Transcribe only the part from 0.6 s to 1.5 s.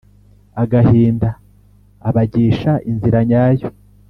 agahinda